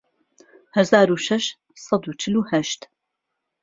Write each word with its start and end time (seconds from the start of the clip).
هەزار 0.75 1.07
و 1.11 1.15
شەش 1.25 1.45
سەد 1.85 2.03
و 2.07 2.11
چل 2.21 2.35
و 2.37 2.41
هەشت 2.51 2.81